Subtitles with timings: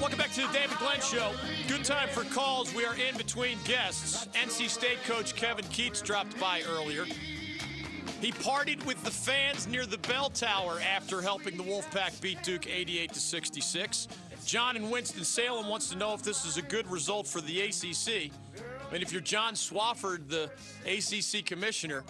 [0.00, 1.30] Welcome back to the David Glenn Show.
[1.68, 2.74] Good time for calls.
[2.74, 4.26] We are in between guests.
[4.34, 7.04] NC State coach Kevin Keatts dropped by earlier.
[8.20, 12.66] He partied with the fans near the bell tower after helping the Wolfpack beat Duke
[12.66, 14.08] 88 to 66.
[14.44, 18.32] John in Winston-Salem wants to know if this is a good result for the ACC.
[18.92, 20.50] And if you're John Swofford, the
[20.84, 22.02] ACC commissioner,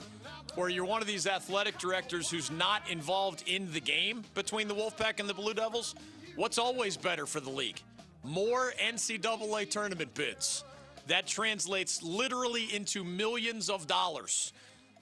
[0.57, 4.75] or you're one of these athletic directors who's not involved in the game between the
[4.75, 5.95] Wolfpack and the Blue Devils,
[6.35, 7.81] what's always better for the league?
[8.25, 10.65] More NCAA tournament bids.
[11.07, 14.53] That translates literally into millions of dollars.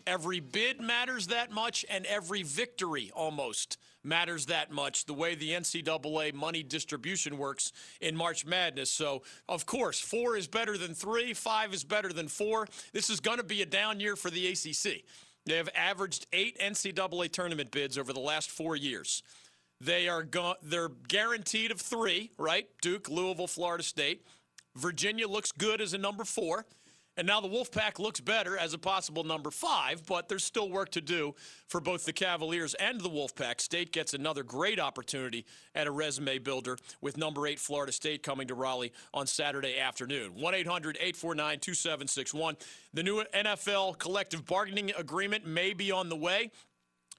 [0.07, 5.53] Every bid matters that much, and every victory almost matters that much, the way the
[5.53, 8.91] NCAA money distribution works in March Madness.
[8.91, 12.69] So, of course, four is better than three, five is better than four.
[12.93, 15.05] This is going to be a down year for the ACC.
[15.47, 19.23] They have averaged eight NCAA tournament bids over the last four years.
[19.81, 22.67] They are go- they're guaranteed of three, right?
[22.81, 24.25] Duke, Louisville, Florida State.
[24.77, 26.65] Virginia looks good as a number four.
[27.17, 30.91] And now the Wolfpack looks better as a possible number five, but there's still work
[30.91, 31.35] to do
[31.69, 33.61] for both the Cavaliers and the Wolfpack.
[33.61, 38.49] State gets another great opportunity at a resume builder with number eight Florida State coming
[38.49, 40.33] to Raleigh on Saturday afternoon.
[40.35, 42.57] 1 800 849 2761.
[42.93, 46.51] The new NFL collective bargaining agreement may be on the way.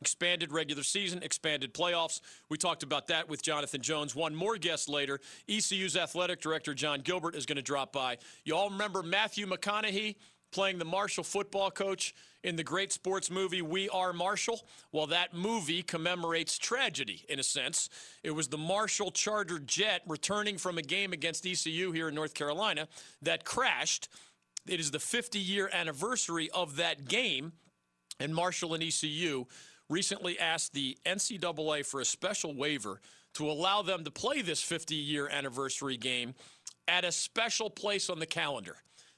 [0.02, 2.22] Expanded regular season, expanded playoffs.
[2.50, 4.16] We talked about that with Jonathan Jones.
[4.16, 5.20] One more guest later.
[5.48, 8.18] ECU's athletic director, John Gilbert, is going to drop by.
[8.44, 10.16] You all remember Matthew McConaughey
[10.52, 14.66] playing the Marshall football coach in the great sports movie We Are Marshall?
[14.92, 17.90] Well, that movie commemorates tragedy in a sense.
[18.24, 22.34] It was the Marshall charter jet returning from a game against ECU here in North
[22.34, 22.88] Carolina
[23.22, 24.08] that crashed.
[24.68, 27.54] It is the 50 year anniversary of that game,
[28.20, 29.48] and Marshall and ECU
[29.90, 33.02] recently asked the NCAA for a special waiver
[33.36, 36.34] to allow them to play this 50 year anniversary game
[36.88, 38.78] at a special place on the calendar.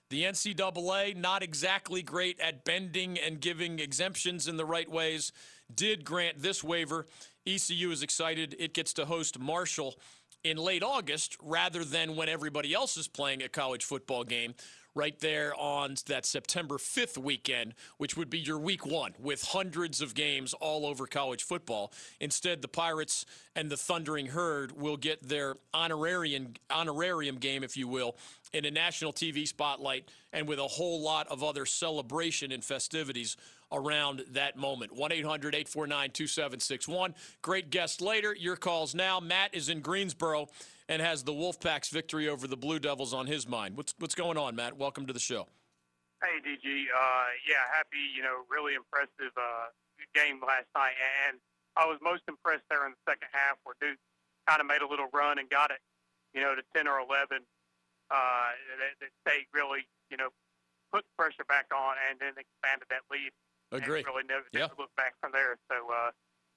[0.09, 5.34] The NCAA, not exactly great at bending and giving exemptions in the right ways,
[5.74, 7.08] did grant this waiver.
[7.46, 8.56] ECU is excited.
[8.58, 9.96] It gets to host Marshall
[10.44, 14.53] in late August rather than when everybody else is playing a college football game
[14.97, 20.02] right there on that September 5th weekend, which would be your week one with hundreds
[20.02, 21.94] of games all over college football.
[22.19, 23.25] Instead, the Pirates
[23.56, 28.18] and the Thundering Herd will get their honorarium, honorarium game, if you will,
[28.53, 33.38] in a national TV spotlight and with a whole lot of other celebration and festivities
[33.72, 34.92] around that moment.
[34.92, 37.16] 1 800 849 2761.
[37.42, 38.36] Great guest later.
[38.36, 39.20] Your calls now.
[39.20, 40.48] Matt is in Greensboro
[40.90, 43.76] and has the Wolfpack's victory over the Blue Devils on his mind.
[43.76, 44.78] What's what's going on, Matt?
[44.78, 45.48] Welcome to the show.
[46.24, 46.66] Hey, DG.
[46.66, 48.02] Uh, yeah, happy.
[48.16, 49.70] You know, really impressive uh,
[50.16, 50.96] game last night,
[51.28, 51.38] and
[51.76, 54.02] I was most impressed there in the second half where Duke
[54.48, 55.78] kind of made a little run and got it,
[56.34, 57.44] you know, to 10 or 11.
[58.10, 58.50] Uh,
[58.80, 60.32] that, that State really, you know,
[60.92, 63.30] put pressure back on and then expanded that lead.
[63.72, 64.04] Agree.
[64.06, 64.62] Really never, yeah.
[64.62, 65.58] never looked back from there.
[65.70, 66.12] So, uh,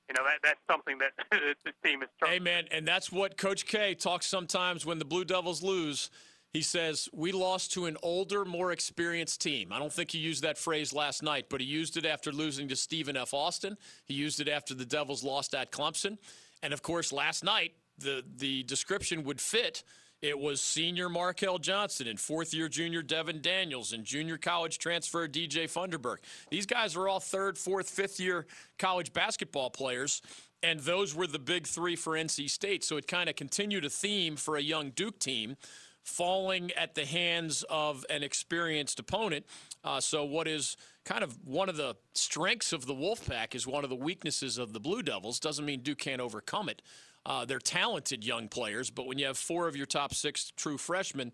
[0.08, 2.32] you know, that, that's something that the team is trying.
[2.32, 6.10] Hey, man, and that's what Coach K talks sometimes when the Blue Devils lose.
[6.52, 9.72] He says, We lost to an older, more experienced team.
[9.72, 12.68] I don't think he used that phrase last night, but he used it after losing
[12.68, 13.32] to Stephen F.
[13.32, 13.76] Austin.
[14.04, 16.18] He used it after the Devils lost at Clemson.
[16.62, 19.84] And of course, last night, the, the description would fit.
[20.22, 25.26] It was senior Markell Johnson and fourth year junior Devin Daniels and junior college transfer
[25.26, 26.18] DJ Funderburk.
[26.50, 28.46] These guys are all third, fourth, fifth year
[28.78, 30.20] college basketball players.
[30.62, 32.84] And those were the big three for NC State.
[32.84, 35.56] So it kind of continued a theme for a young Duke team
[36.02, 39.46] falling at the hands of an experienced opponent.
[39.82, 43.84] Uh, so, what is kind of one of the strengths of the Wolfpack is one
[43.84, 45.40] of the weaknesses of the Blue Devils.
[45.40, 46.82] Doesn't mean Duke can't overcome it.
[47.26, 50.78] Uh, they're talented young players, but when you have four of your top six true
[50.78, 51.32] freshmen,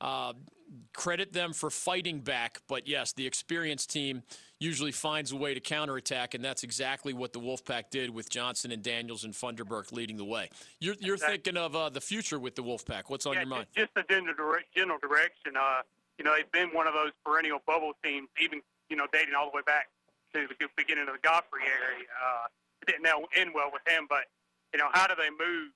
[0.00, 0.32] uh,
[0.94, 2.60] credit them for fighting back.
[2.68, 4.22] But yes, the experienced team
[4.58, 8.72] usually finds a way to counterattack, and that's exactly what the Wolfpack did with Johnson
[8.72, 10.50] and Daniels and Funderburk leading the way.
[10.80, 13.04] You're, you're thinking of uh, the future with the Wolfpack.
[13.06, 13.66] What's on yeah, your mind?
[13.76, 15.56] Just the general, direct, general direction.
[15.58, 15.82] Uh,
[16.18, 18.60] you know, they've been one of those perennial bubble teams, even
[18.90, 19.88] you know, dating all the way back
[20.34, 22.02] to the beginning of the Gottfried era.
[22.10, 22.46] Uh,
[22.82, 24.26] it didn't end well with him, but
[24.72, 25.72] you know, how do they move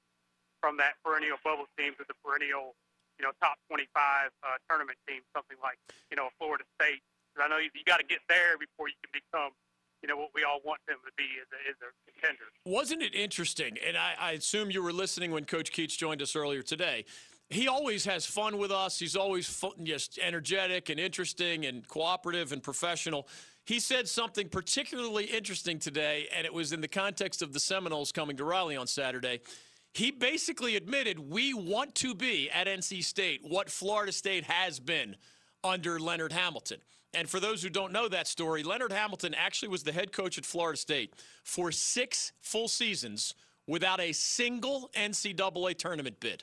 [0.60, 2.76] from that perennial bubble team to the perennial,
[3.18, 5.78] you know, top 25 uh, tournament team, something like,
[6.10, 7.00] you know, Florida State?
[7.32, 9.52] Because I know you, you got to get there before you can become,
[10.02, 12.44] you know, what we all want them to be as a, as a contender.
[12.64, 13.78] Wasn't it interesting?
[13.86, 17.04] And I, I assume you were listening when Coach Keatts joined us earlier today.
[17.48, 18.98] He always has fun with us.
[18.98, 23.28] He's always just energetic and interesting and cooperative and professional.
[23.64, 28.10] He said something particularly interesting today, and it was in the context of the Seminoles
[28.10, 29.40] coming to Raleigh on Saturday.
[29.94, 35.16] He basically admitted we want to be at NC State what Florida State has been
[35.62, 36.78] under Leonard Hamilton.
[37.14, 40.38] And for those who don't know that story, Leonard Hamilton actually was the head coach
[40.38, 41.14] at Florida State
[41.44, 43.34] for six full seasons
[43.66, 46.42] without a single NCAA tournament bid.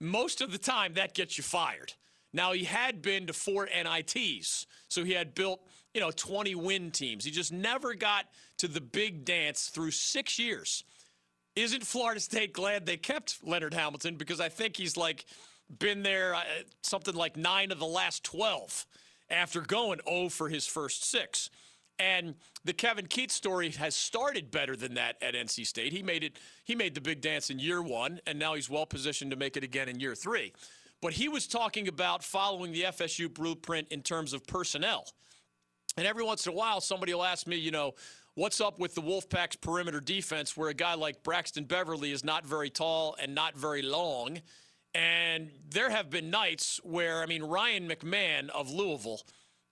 [0.00, 1.92] Most of the time, that gets you fired.
[2.32, 5.60] Now, he had been to four NITs, so he had built
[5.94, 7.24] you know, 20 win teams.
[7.24, 8.26] He just never got
[8.58, 10.84] to the big dance through six years.
[11.56, 14.16] Isn't Florida State glad they kept Leonard Hamilton?
[14.16, 15.24] Because I think he's like
[15.78, 16.42] been there uh,
[16.82, 18.86] something like nine of the last 12
[19.30, 21.48] after going 0 for his first six.
[22.00, 25.92] And the Kevin Keatts story has started better than that at NC State.
[25.92, 26.38] He made it.
[26.64, 29.56] He made the big dance in year one, and now he's well positioned to make
[29.56, 30.52] it again in year three.
[31.00, 35.06] But he was talking about following the FSU blueprint in terms of personnel.
[35.96, 37.94] And every once in a while, somebody will ask me, you know,
[38.34, 42.44] what's up with the Wolfpack's perimeter defense where a guy like Braxton Beverly is not
[42.44, 44.40] very tall and not very long?
[44.94, 49.20] And there have been nights where, I mean, Ryan McMahon of Louisville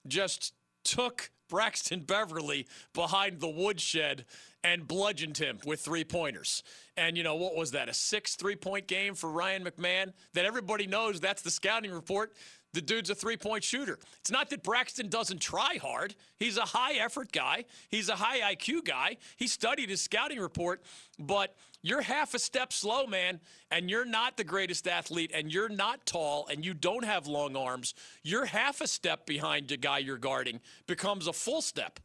[0.06, 0.52] just
[0.84, 4.24] took Braxton Beverly behind the woodshed
[4.64, 6.62] and bludgeoned him with three pointers.
[6.96, 7.88] And, you know, what was that?
[7.88, 12.32] A six three point game for Ryan McMahon that everybody knows that's the scouting report
[12.72, 13.98] the dude's a three point shooter.
[14.20, 16.14] It's not that Braxton doesn't try hard.
[16.38, 19.16] He's a high effort guy, he's a high IQ guy.
[19.36, 20.82] He studied his scouting report,
[21.18, 23.40] but you're half a step slow, man,
[23.70, 27.56] and you're not the greatest athlete, and you're not tall, and you don't have long
[27.56, 27.94] arms.
[28.22, 31.98] You're half a step behind the guy you're guarding, becomes a full step.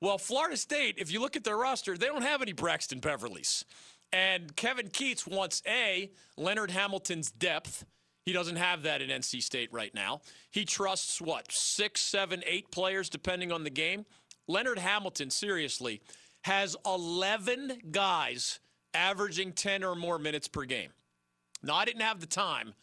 [0.00, 3.64] Well, Florida State, if you look at their roster, they don't have any Braxton Beverleys.
[4.12, 7.84] And Kevin Keatts wants A, Leonard Hamilton's depth
[8.30, 10.20] he doesn't have that in NC State right now.
[10.52, 14.06] He trusts what, six, seven, eight players, depending on the game.
[14.46, 16.00] Leonard Hamilton, seriously,
[16.42, 18.60] has 11 guys
[18.94, 20.90] averaging 10 or more minutes per game.
[21.60, 22.74] Now, I didn't have the time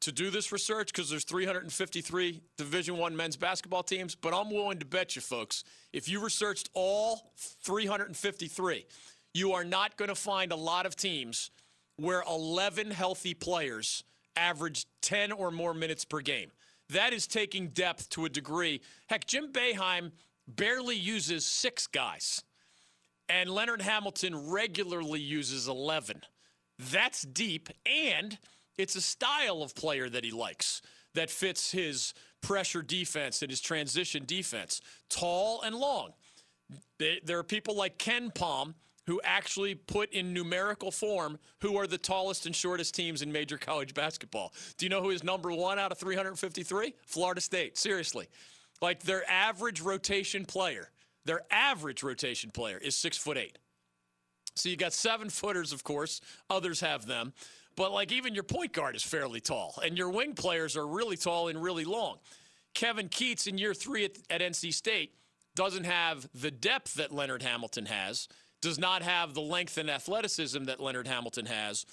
[0.00, 4.78] to do this research because there's 353 Division One men's basketball teams, but I'm willing
[4.78, 8.86] to bet you, folks, if you researched all 353,
[9.34, 11.50] you are not going to find a lot of teams
[11.96, 14.02] where 11 healthy players–
[14.36, 16.50] averaged 10 or more minutes per game.
[16.90, 18.80] That is taking depth to a degree.
[19.08, 20.12] Heck, Jim Boeheim
[20.46, 22.42] barely uses six guys,
[23.28, 26.22] and Leonard Hamilton regularly uses 11.
[26.78, 28.38] That's deep, and
[28.76, 30.82] it's a style of player that he likes
[31.14, 34.80] that fits his pressure defense and his transition defense.
[35.08, 36.10] Tall and long.
[36.98, 38.74] There are people like KenPom
[39.06, 43.58] who actually put in numerical form who are the tallest and shortest teams in major
[43.58, 44.52] college basketball.
[44.78, 46.94] Do you know who is number one out of 353?
[47.06, 47.76] Florida State.
[47.76, 48.28] Seriously.
[48.80, 50.90] Like their average rotation player,
[51.24, 53.58] their average rotation player is six foot eight.
[54.56, 56.20] So you got seven footers, of course.
[56.48, 57.32] Others have them.
[57.76, 61.16] But like even your point guard is fairly tall, and your wing players are really
[61.16, 62.18] tall and really long.
[62.72, 65.14] Kevin Keatts in year three at, at NC State
[65.54, 68.28] doesn't have the depth that Leonard Hamilton has
[68.64, 71.84] does not have the length and athleticism that Leonard Hamilton has,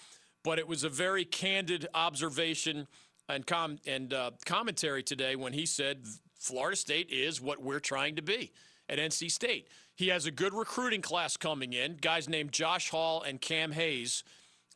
[0.42, 2.88] but it was a very candid observation
[3.28, 6.06] and, com- and uh, commentary today when he said
[6.40, 8.54] Florida State is what we're trying to be
[8.88, 9.68] at NC State.
[9.96, 11.98] He has a good recruiting class coming in.
[11.98, 14.24] Guys named Josh Hall and Cam Hayes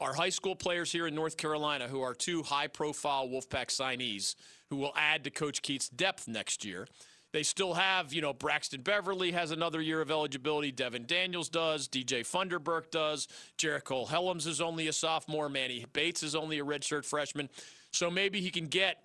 [0.01, 4.35] are high school players here in North Carolina who are two high profile Wolfpack signees
[4.69, 6.87] who will add to Coach Keatts' depth next year.
[7.35, 10.71] They still have, you know, Braxton Beverly has another year of eligibility.
[10.71, 11.85] Devin Daniels does.
[11.85, 13.27] DJ Funderburk does.
[13.57, 15.49] Jericole Hellems is only a sophomore.
[15.49, 17.49] Manny Bates is only a redshirt freshman.
[17.91, 19.03] So maybe he can get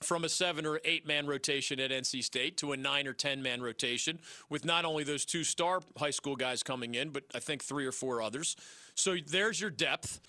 [0.00, 3.42] from a seven or eight man rotation at NC State to a nine or 10
[3.42, 7.40] man rotation with not only those two star high school guys coming in, but I
[7.40, 8.54] think three or four others.
[8.94, 10.20] So there's your depth.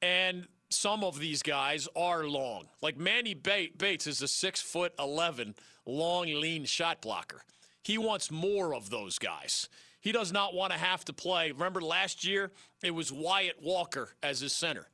[0.00, 2.68] And some of these guys are long.
[2.80, 7.42] Like Manny Bates is a six foot 11 long, lean shot blocker.
[7.82, 9.68] He wants more of those guys.
[10.00, 11.52] He does not want to have to play.
[11.52, 12.52] Remember last year,
[12.82, 14.88] it was Wyatt Walker as his center.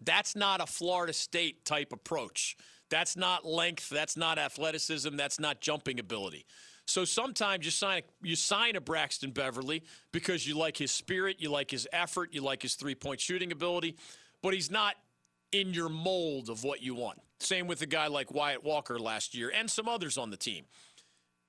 [0.00, 2.56] That's not a Florida State type approach.
[2.90, 3.88] That's not length.
[3.88, 5.16] That's not athleticism.
[5.16, 6.46] That's not jumping ability.
[6.86, 9.82] So sometimes you sign a, you sign a Braxton Beverly
[10.12, 13.52] because you like his spirit, you like his effort, you like his three point shooting
[13.52, 13.96] ability,
[14.42, 14.96] but he's not
[15.54, 17.20] in your mold of what you want.
[17.38, 20.64] Same with a guy like Wyatt Walker last year and some others on the team.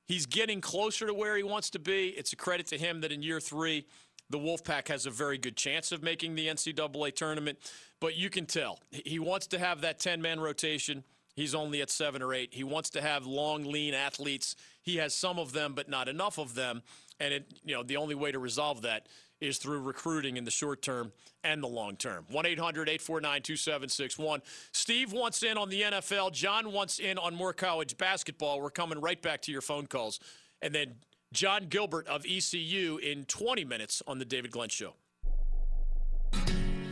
[0.06, 2.10] He's getting closer to where he wants to be.
[2.10, 3.88] It's a credit to him that in year three,
[4.30, 7.58] the Wolfpack has a very good chance of making the NCAA tournament.
[8.00, 11.04] But you can tell he wants to have that 10 man rotation.
[11.36, 12.54] He's only at seven or eight.
[12.54, 14.56] He wants to have long, lean athletes.
[14.84, 16.84] He has some of them, but not enough of them.
[17.20, 19.08] And it, you know, the only way to resolve that
[19.48, 21.12] is through recruiting in the short term
[21.44, 22.26] and the long term.
[22.30, 24.42] 1 800 849 2761.
[24.72, 26.32] Steve wants in on the NFL.
[26.32, 28.62] John wants in on more college basketball.
[28.62, 30.20] We're coming right back to your phone calls.
[30.62, 30.96] And then
[31.34, 34.94] John Gilbert of ECU in 20 minutes on the David Glenn Show.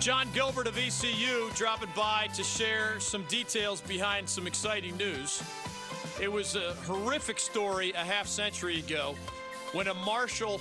[0.00, 5.42] John Gilbert of ECU dropping by to share some details behind some exciting news.
[6.18, 9.14] It was a horrific story a half century ago
[9.74, 10.58] when a Marshall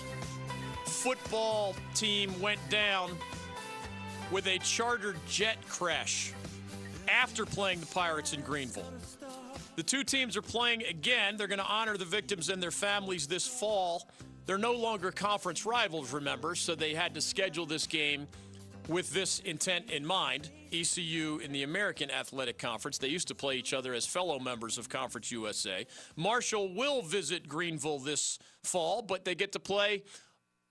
[0.83, 3.11] football team went down
[4.29, 6.33] with a chartered jet crash
[7.07, 8.91] after playing the Pirates in Greenville.
[9.77, 11.37] The two teams are playing again.
[11.37, 14.09] They're going to honor the victims and their families this fall.
[14.45, 18.27] They're no longer conference rivals, remember, so they had to schedule this game
[18.89, 23.55] with this intent in mind, ECU in the American Athletic Conference, they used to play
[23.55, 25.85] each other as fellow members of Conference USA.
[26.15, 30.03] Marshall will visit Greenville this fall, but they get to play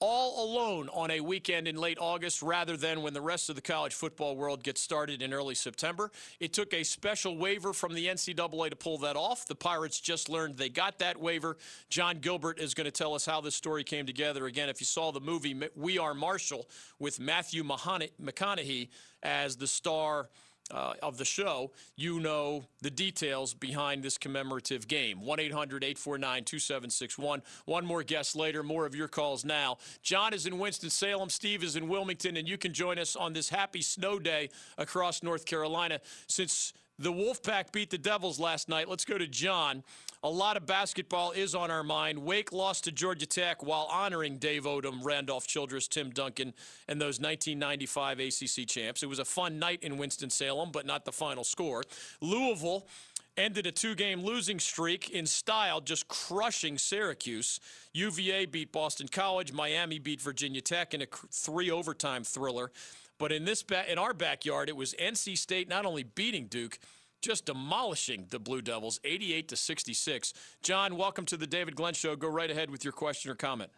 [0.00, 3.62] all alone on a weekend in late August rather than when the rest of the
[3.62, 6.10] college football world gets started in early September.
[6.38, 9.46] It took a special waiver from the NCAA to pull that off.
[9.46, 11.56] The Pirates just learned they got that waiver.
[11.90, 14.46] John Gilbert is going to tell us how this story came together.
[14.46, 18.88] Again, if you saw the movie We Are Marshall with Matthew McConaughey
[19.22, 20.28] as the star
[20.70, 25.24] uh, of the show, you know the details behind this commemorative game.
[25.24, 27.42] 1 800 849 2761.
[27.64, 29.78] One more guest later, more of your calls now.
[30.02, 33.48] John is in Winston-Salem, Steve is in Wilmington, and you can join us on this
[33.48, 36.00] happy snow day across North Carolina.
[36.26, 39.84] Since the Wolfpack beat the Devils last night, let's go to John.
[40.24, 42.18] A lot of basketball is on our mind.
[42.18, 46.54] Wake lost to Georgia Tech while honoring Dave Odom, Randolph Childress, Tim Duncan,
[46.88, 49.04] and those 1995 ACC champs.
[49.04, 51.84] It was a fun night in Winston-Salem, but not the final score.
[52.20, 52.88] Louisville
[53.36, 57.60] ended a two-game losing streak in style, just crushing Syracuse.
[57.92, 59.52] UVA beat Boston College.
[59.52, 62.72] Miami beat Virginia Tech in a three overtime thriller.
[63.18, 66.80] But in this ba- in our backyard, it was NC State not only beating Duke,
[67.22, 70.32] just demolishing the Blue Devils, 88 to 66.
[70.62, 72.16] John, welcome to the David Glenn Show.
[72.16, 73.70] Go right ahead with your question or comment.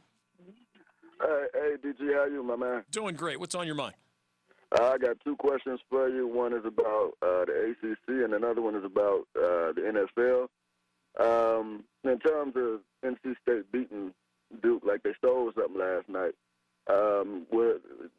[1.21, 2.85] Hey, hey, DG, how you, my man?
[2.91, 3.39] Doing great.
[3.39, 3.95] What's on your mind?
[4.79, 6.29] Uh, I got two questions for you.
[6.29, 10.47] One is about uh, the ACC, and another one is about uh, the NFL.
[11.19, 14.15] Um, in terms of NC State beating
[14.63, 16.35] Duke like they stole something last night,
[16.91, 17.47] um,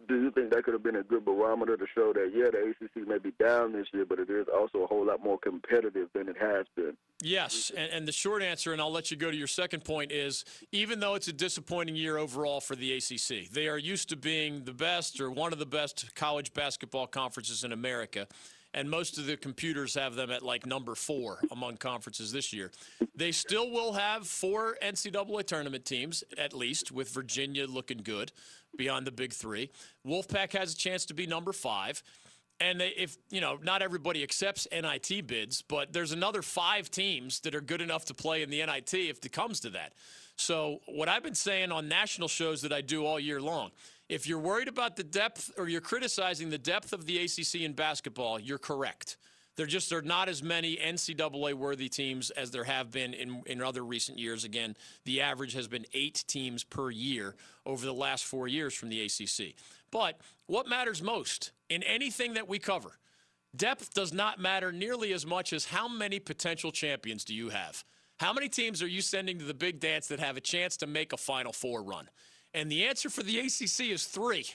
[0.07, 2.71] do you think that could have been a good barometer to show that, yeah, the
[2.71, 6.09] ACC may be down this year, but it is also a whole lot more competitive
[6.13, 6.95] than it has been?
[7.21, 7.71] Yes.
[7.75, 10.45] And, and the short answer, and I'll let you go to your second point, is
[10.71, 14.63] even though it's a disappointing year overall for the ACC, they are used to being
[14.63, 18.27] the best or one of the best college basketball conferences in America
[18.73, 22.71] and most of the computers have them at like number four among conferences this year.
[23.15, 28.31] They still will have four NCAA tournament teams, at least, with Virginia looking good
[28.77, 29.69] beyond the big three.
[30.05, 32.01] Wolfpack has a chance to be number five.
[32.59, 37.55] And if, you know, not everybody accepts NIT bids, but there's another five teams that
[37.55, 39.93] are good enough to play in the NIT if it comes to that.
[40.35, 43.71] So, what I've been saying on national shows that I do all year long,
[44.09, 47.73] if you're worried about the depth or you're criticizing the depth of the ACC in
[47.73, 49.17] basketball, you're correct.
[49.57, 53.61] There just they're not as many NCAA worthy teams as there have been in, in
[53.61, 54.43] other recent years.
[54.43, 58.89] Again, the average has been eight teams per year over the last four years from
[58.89, 59.53] the ACC.
[59.91, 62.93] But what matters most in anything that we cover,
[63.55, 67.83] depth does not matter nearly as much as how many potential champions do you have.
[68.19, 70.87] How many teams are you sending to the big dance that have a chance to
[70.87, 72.07] make a Final Four run?
[72.53, 74.45] And the answer for the ACC is three.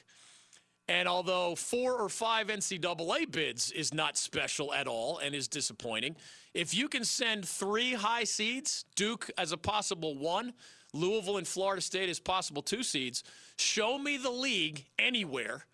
[0.88, 6.16] And although four or five NCAA bids is not special at all and is disappointing,
[6.54, 10.52] if you can send three high seeds, Duke as a possible one,
[10.92, 13.24] Louisville and Florida State as possible two seeds,
[13.58, 15.66] show me the league anywhere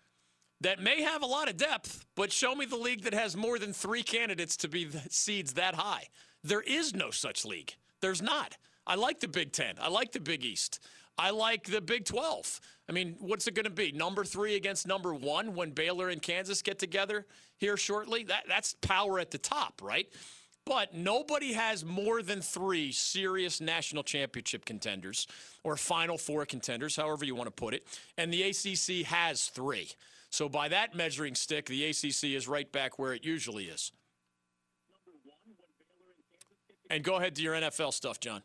[0.61, 3.59] that may have a lot of depth, but show me the league that has more
[3.59, 6.07] than three candidates to be the seeds that high.
[6.43, 7.75] There is no such league.
[8.01, 8.57] There's not.
[8.87, 9.75] I like the Big Ten.
[9.79, 10.79] I like the Big East.
[11.17, 12.59] I like the Big 12.
[12.89, 13.91] I mean, what's it going to be?
[13.91, 17.25] Number three against number one when Baylor and Kansas get together
[17.57, 18.23] here shortly?
[18.25, 20.07] That, that's power at the top, right?
[20.65, 25.27] But nobody has more than three serious national championship contenders
[25.63, 27.85] or Final Four contenders, however you want to put it.
[28.17, 29.89] And the ACC has three.
[30.29, 33.91] So by that measuring stick, the ACC is right back where it usually is.
[36.89, 38.41] And go ahead to your NFL stuff, John.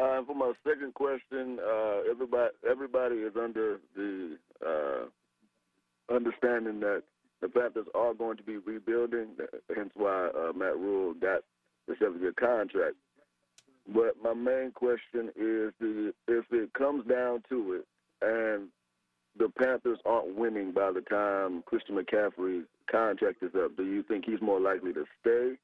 [0.00, 7.02] Uh, for my second question, uh, everybody everybody is under the uh, understanding that
[7.42, 9.28] the Panthers are going to be rebuilding.
[9.74, 11.42] Hence why uh, Matt Rhule got
[11.86, 12.96] the seven-year contract.
[13.92, 17.86] But my main question is: the, if it comes down to it,
[18.22, 18.68] and
[19.36, 24.24] the Panthers aren't winning by the time Christian McCaffrey's contract is up, do you think
[24.24, 25.58] he's more likely to stay?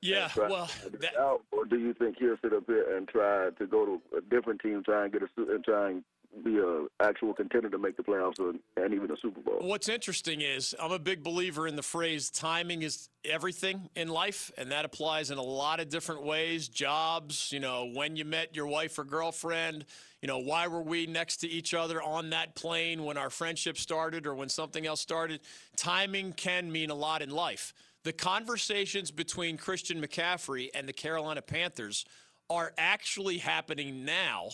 [0.00, 3.66] Yeah, well, that, out, or do you think he'll sit up here and try to
[3.66, 6.04] go to a different team, try and get a and try and
[6.44, 9.58] be a actual contender to make the playoffs or, and even a Super Bowl.
[9.60, 14.52] What's interesting is I'm a big believer in the phrase timing is everything in life,
[14.56, 16.68] and that applies in a lot of different ways.
[16.68, 19.84] Jobs, you know, when you met your wife or girlfriend,
[20.22, 23.78] you know, why were we next to each other on that plane when our friendship
[23.78, 25.40] started or when something else started?
[25.76, 27.72] Timing can mean a lot in life.
[28.04, 32.04] The conversations between Christian McCaffrey and the Carolina Panthers
[32.48, 34.50] are actually happening now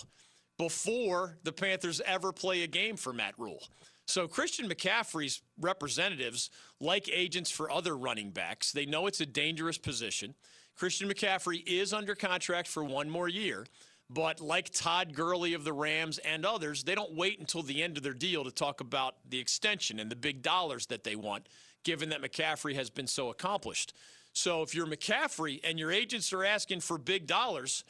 [0.58, 3.62] before the Panthers ever play a game for Matt Rhule.
[4.06, 9.78] So Christian McCaffrey's representatives, like agents for other running backs, they know it's a dangerous
[9.78, 10.34] position.
[10.76, 13.66] Christian McCaffrey is under contract for one more year,
[14.10, 17.96] but like Todd Gurley of the Rams and others, they don't wait until the end
[17.96, 21.48] of their deal to talk about the extension and the big dollars that they want,
[21.85, 23.93] given that McCaffrey has been so accomplished.
[24.33, 27.85] So if you're McCaffrey and your agents are asking for big dollars,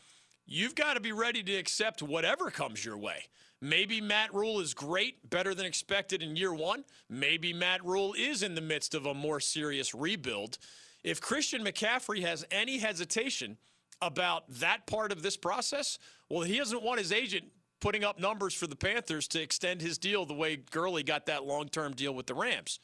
[0.47, 3.25] you've got to be ready to accept whatever comes your way.
[3.63, 6.85] Maybe Matt Rhule is great, better than expected in year one.
[7.09, 10.59] Maybe Matt Rhule is in the midst of a more serious rebuild.
[11.03, 13.57] If Christian McCaffrey has any hesitation
[14.03, 15.99] about that part of this process,
[16.29, 17.45] well, he doesn't want his agent
[17.81, 21.45] putting up numbers for the Panthers to extend his deal the way Gurley got that
[21.45, 22.81] long term deal with the Rams.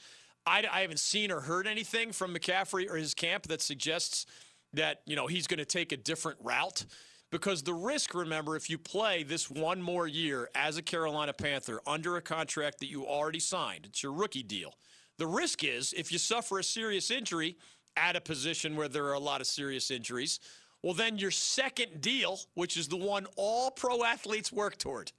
[0.47, 4.27] I, I haven't seen or heard anything from McCaffrey or his camp that suggests
[4.73, 6.85] that, you know, he's going to take a different route.
[7.31, 11.81] Because the risk, remember, if you play this one more year as a Carolina Panther
[11.87, 14.75] under a contract that you already signed, it's your rookie deal.
[15.19, 17.57] The risk is if you suffer a serious injury
[17.97, 20.41] at a position where there are a lot of serious injuries,
[20.83, 25.13] well, then your second deal, which is the one all pro athletes work toward,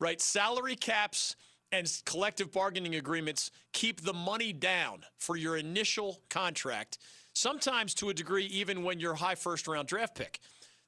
[0.00, 0.20] right?
[0.20, 1.36] Salary caps
[1.74, 6.98] and collective bargaining agreements keep the money down for your initial contract,
[7.32, 10.38] sometimes to a degree, even when you're high first round draft pick.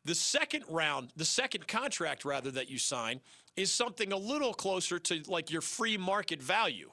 [0.05, 3.21] The second round, the second contract rather that you sign
[3.57, 6.93] is something a little closer to like your free market value.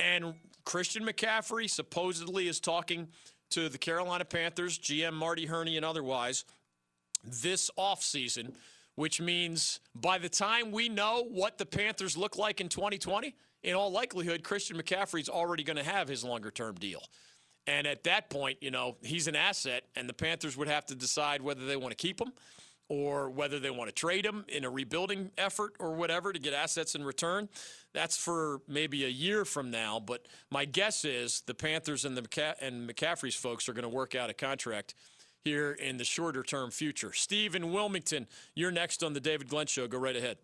[0.00, 3.08] And Christian McCaffrey supposedly is talking
[3.50, 6.46] to the Carolina Panthers, GM Marty Hurney, and otherwise
[7.22, 8.54] this offseason,
[8.98, 13.32] which means by the time we know what the Panthers look like in 2020,
[13.62, 17.00] in all likelihood, Christian McCaffrey's already going to have his longer term deal.
[17.68, 20.96] And at that point, you know, he's an asset, and the Panthers would have to
[20.96, 22.32] decide whether they want to keep him
[22.88, 26.52] or whether they want to trade him in a rebuilding effort or whatever to get
[26.52, 27.48] assets in return.
[27.94, 30.00] That's for maybe a year from now.
[30.00, 34.16] But my guess is the Panthers and the and McCaffrey's folks are going to work
[34.16, 34.94] out a contract
[35.44, 37.12] here in the shorter term future.
[37.12, 39.86] Steve in Wilmington, you're next on the David Glenn Show.
[39.88, 40.38] Go right ahead.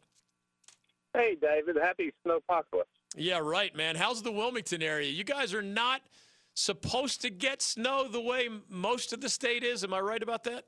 [1.13, 1.77] Hey, David.
[1.81, 2.85] Happy snowpocalypse.
[3.17, 3.97] Yeah, right, man.
[3.97, 5.11] How's the Wilmington area?
[5.11, 6.01] You guys are not–
[6.55, 9.85] supposed to get snow the way most of the state is.
[9.85, 10.65] Am I right about that?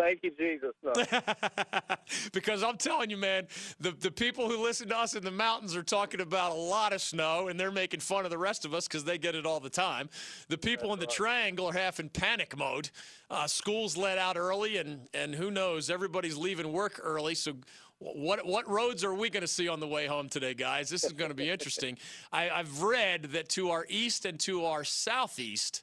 [0.00, 0.72] Thank you, Jesus.
[0.82, 0.92] No.
[2.32, 3.46] because I'm telling you, man,
[3.78, 6.92] the, the people who listen to us in the mountains are talking about a lot
[6.92, 9.44] of snow, and they're making fun of the rest of us because they get it
[9.44, 10.08] all the time.
[10.48, 11.16] The people That's in the right.
[11.16, 12.90] triangle are half in panic mode.
[13.30, 17.34] Uh, schools let out early, and, and who knows, everybody's leaving work early.
[17.34, 17.54] So
[18.00, 20.88] what what roads are we going to see on the way home today, guys?
[20.88, 21.98] This is going to be interesting.
[22.32, 25.82] I, I've read that to our east and to our southeast,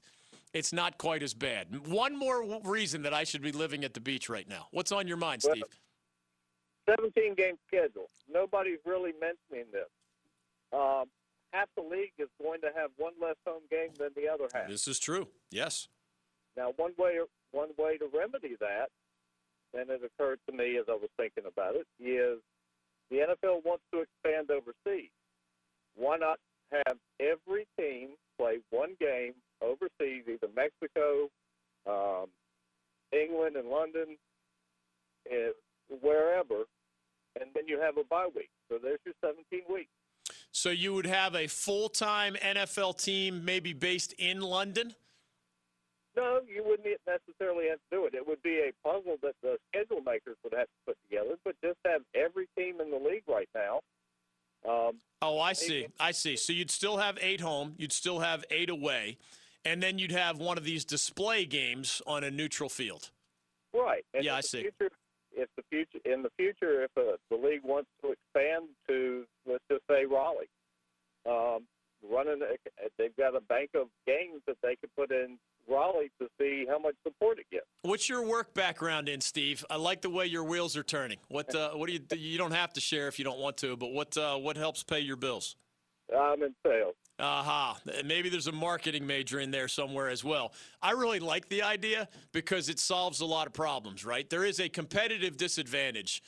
[0.58, 1.88] it's not quite as bad.
[1.88, 4.68] One more reason that I should be living at the beach right now.
[4.72, 5.64] What's on your mind, Steve?
[6.90, 8.10] 17 game schedule.
[8.32, 9.90] Nobody's really mentioning this.
[10.74, 11.06] Um,
[11.52, 14.68] half the league is going to have one less home game than the other half.
[14.70, 15.28] This is true.
[15.52, 15.88] Yes.
[16.56, 17.20] Now, one way
[17.52, 18.90] one way to remedy that
[19.74, 22.40] and it occurred to me as I was thinking about it, is
[23.10, 25.12] the NFL wants to expand overseas.
[25.96, 26.40] Why not
[26.72, 31.30] have every team play one game overseas, either Mexico,
[31.86, 32.28] um,
[33.12, 34.18] England, and London,
[35.30, 35.52] eh,
[36.02, 36.66] wherever,
[37.40, 38.50] and then you have a bye week.
[38.70, 39.92] So there's your 17 weeks.
[40.52, 44.96] So you would have a full time NFL team maybe based in London?
[46.16, 48.16] No, you wouldn't necessarily have to do it.
[48.16, 51.36] It would be a puzzle that the schedule makers would have to put together.
[51.46, 53.82] But just have every team in the league right now.
[54.68, 55.88] Um, oh, I see.
[56.00, 56.36] I see.
[56.36, 57.76] So you'd still have eight home.
[57.78, 59.20] You'd still have eight away,
[59.68, 63.12] and then you'd have one of these display games on a neutral field.
[63.74, 64.06] Right.
[64.14, 64.62] And yeah, I see.
[64.62, 64.92] Future,
[65.34, 69.64] if the future in the future, if uh, the league wants to expand to let's
[69.70, 70.50] just say Raleigh,
[71.30, 71.66] um,
[72.10, 75.38] running, a, they've got a bank of games that they could put in
[75.70, 77.66] Raleigh to see how much support it gets.
[77.82, 79.66] What's your work background in, Steve?
[79.70, 81.18] I like the way your wheels are turning.
[81.28, 83.76] What uh, what do you you don't have to share if you don't want to,
[83.76, 85.58] but what uh, what helps pay your bills?
[86.18, 86.96] I'm in sales.
[87.20, 87.80] Aha.
[87.86, 88.02] Uh-huh.
[88.06, 90.54] Maybe there's a marketing major in there somewhere as well.
[90.82, 94.30] I really like the idea because it solves a lot of problems, right?
[94.30, 96.22] There is a competitive disadvantage.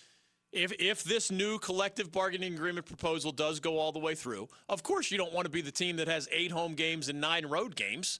[0.52, 4.82] If, if this new collective bargaining agreement proposal does go all the way through, of
[4.82, 7.46] course you don't want to be the team that has eight home games and nine
[7.46, 8.20] road games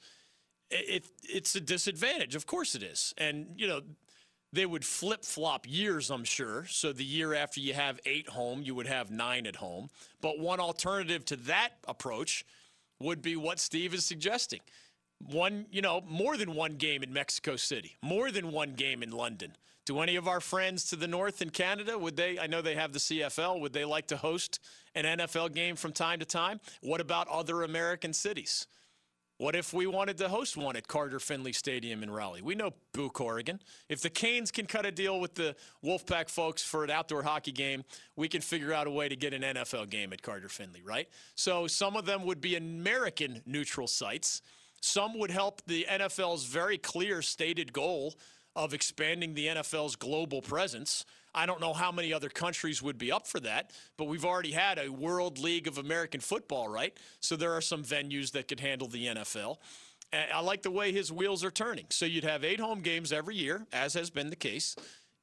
[0.72, 2.36] it, it's a disadvantage.
[2.36, 3.14] Of course it is.
[3.18, 3.82] And, you know,
[4.52, 6.66] they would flip flop years, I'm sure.
[6.66, 9.90] So the year after you have eight home, you would have nine at home.
[10.22, 12.46] But one alternative to that approach
[13.00, 14.60] would be what Steve is suggesting.
[15.20, 19.12] One, you know, more than one game in Mexico City, more than one game in
[19.12, 19.56] London.
[19.86, 22.76] Do any of our friends to the north in Canada, would they, I know they
[22.76, 24.60] have the CFL, would they like to host
[24.94, 26.60] an NFL game from time to time?
[26.82, 28.68] What about other American cities?
[29.40, 32.42] What if we wanted to host one at Carter Finley Stadium in Raleigh?
[32.42, 33.62] We know Buch, Oregon.
[33.88, 37.54] If the Canes can cut a deal with the Wolfpack folks for an outdoor hockey
[37.54, 37.86] game,
[38.18, 41.08] we can figure out a way to get an NFL game at Carter Finley, right?
[41.36, 44.42] So some of them would be American neutral sites.
[44.82, 48.16] Some would help the NFL's very clear stated goal
[48.58, 51.06] of expanding the NFL's global presence.
[51.34, 54.52] I don't know how many other countries would be up for that, but we've already
[54.52, 56.96] had a World League of American Football, right?
[57.20, 59.58] So there are some venues that could handle the NFL.
[60.12, 61.86] And I like the way his wheels are turning.
[61.90, 64.76] So you'd have eight home games every year, as has been the case,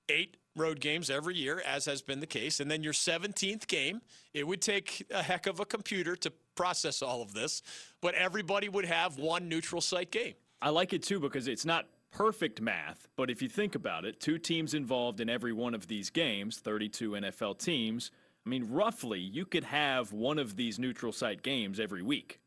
[0.09, 2.61] eight road games every year, as has been the case.
[2.61, 4.01] And then your 17th game,
[4.33, 7.63] it would take a heck of a computer to process all of this,
[8.01, 10.35] but everybody would have one neutral site game.
[10.63, 14.21] I like it too because it's not perfect math, but if you think about it,
[14.21, 18.11] two teams involved in every one of these games, 32 NFL teams,
[18.47, 22.39] I mean, roughly, you could have one of these neutral site games every week.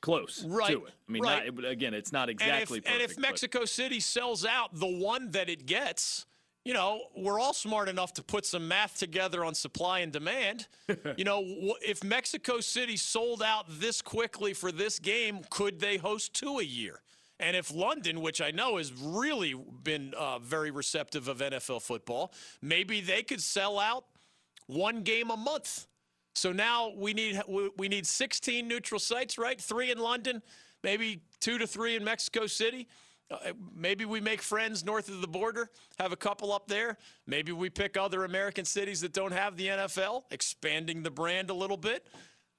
[0.00, 0.92] Close right, to it.
[1.08, 1.54] I mean, right.
[1.54, 3.02] not, again, it's not exactly and if, perfect.
[3.02, 3.64] And if Mexico.
[3.64, 6.24] City sells out the one that it gets,
[6.64, 10.68] you know, we're all smart enough to put some math together on supply and demand.
[11.16, 11.42] you know,
[11.82, 16.64] if Mexico City sold out this quickly for this game, could they host two a
[16.64, 17.00] year?
[17.40, 22.32] And if London, which I know has really been uh, very receptive of NFL football,
[22.60, 24.04] maybe they could sell out
[24.66, 25.86] one game a month.
[26.34, 27.40] So now we need
[27.76, 29.60] we need 16 neutral sites, right?
[29.60, 30.42] Three in London,
[30.84, 32.86] maybe two to three in Mexico City.
[33.30, 36.98] Uh, maybe we make friends north of the border, have a couple up there.
[37.26, 41.54] Maybe we pick other American cities that don't have the NFL, expanding the brand a
[41.54, 42.06] little bit.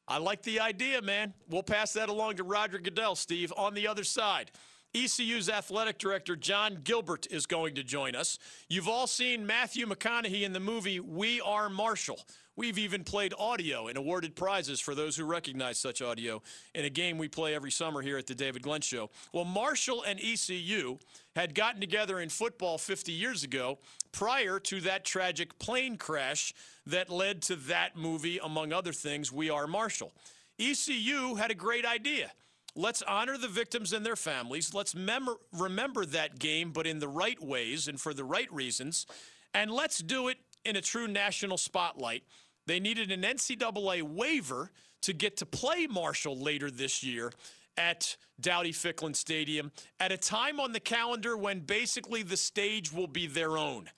[0.07, 1.33] I like the idea, man.
[1.49, 4.51] We'll pass that along to Roger Goodell, Steve, on the other side.
[4.93, 8.37] ECU's athletic director, John Gilbert, is going to join us.
[8.67, 12.19] You've all seen Matthew McConaughey in the movie We Are Marshall.
[12.57, 16.41] We've even played audio and awarded prizes for those who recognize such audio
[16.75, 19.09] in a game we play every summer here at the David Glenn Show.
[19.33, 20.99] Well, Marshall and ECU
[21.37, 23.79] had gotten together in football 50 years ago
[24.11, 26.53] prior to that tragic plane crash
[26.85, 30.11] that led to that movie, among other things, We Are Marshall.
[30.59, 32.31] ECU had a great idea.
[32.75, 34.73] Let's honor the victims and their families.
[34.73, 39.05] Let's mem- remember that game, but in the right ways and for the right reasons.
[39.53, 42.23] And let's do it in a true national spotlight.
[42.67, 47.33] They needed an NCAA waiver to get to play Marshall later this year
[47.77, 53.07] at Dowdy Ficklen Stadium at a time on the calendar when basically the stage will
[53.07, 53.89] be their own.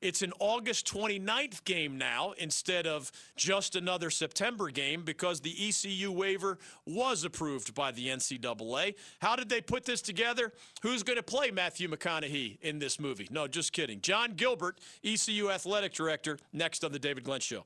[0.00, 6.12] It's an August 29th game now instead of just another September game because the ECU
[6.12, 8.94] waiver was approved by the NCAA.
[9.20, 10.52] How did they put this together?
[10.82, 13.28] Who's going to play Matthew McConaughey in this movie?
[13.30, 14.00] No, just kidding.
[14.00, 17.64] John Gilbert, ECU athletic director, next on the David Glenn Show.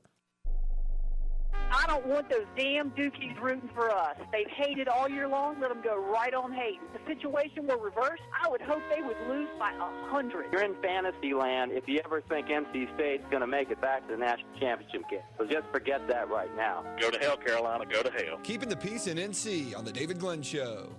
[1.83, 4.15] I don't want those damn Dukies rooting for us.
[4.31, 5.59] They've hated all year long.
[5.59, 6.79] Let them go right on hating.
[6.93, 10.45] If the situation were reversed, I would hope they would lose by a hundred.
[10.51, 14.05] You're in fantasy land if you ever think NC State's going to make it back
[14.07, 15.21] to the national championship game.
[15.37, 16.85] So just forget that right now.
[17.01, 17.85] Go to hell, Carolina.
[17.85, 18.39] Go to hell.
[18.43, 20.89] Keeping the peace in NC on the David Glenn Show.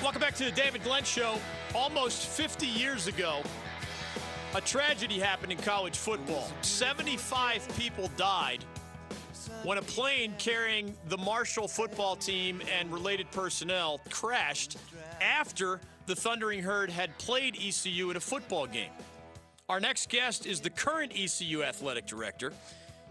[0.00, 1.38] Welcome back to the David Glenn Show.
[1.74, 3.42] Almost 50 years ago,
[4.54, 6.48] a tragedy happened in college football.
[6.62, 8.64] 75 people died
[9.64, 14.76] when a plane carrying the Marshall football team and related personnel crashed
[15.20, 18.90] after the Thundering Herd had played ECU in a football game.
[19.68, 22.52] Our next guest is the current ECU athletic director.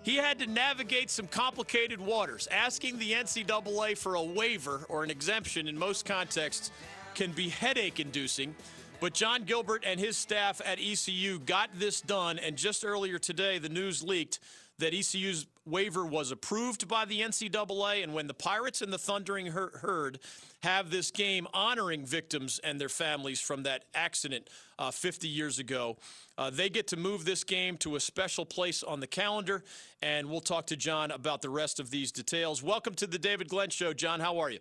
[0.04, 2.48] He had to navigate some complicated waters.
[2.52, 6.72] Asking the NCAA for a waiver or an exemption in most contexts
[7.16, 8.56] can be headache inducing.
[9.04, 12.40] But John Gilbert and his staff at ECU got this done.
[12.40, 14.40] And just earlier today, the news leaked
[14.80, 18.02] that ECU's waiver was approved by the NCAA.
[18.02, 20.20] And when the Pirates and the Thundering Herd
[20.62, 25.98] have this game honoring victims and their families from that accident uh, 50 years ago,
[26.38, 29.66] uh, they get to move this game to a special place on the calendar.
[30.02, 32.64] And we'll talk to John about the rest of these details.
[32.64, 33.92] Welcome to the David Glenn Show.
[33.92, 34.60] John, how are you?